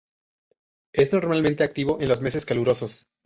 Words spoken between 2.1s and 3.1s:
meses calurosos.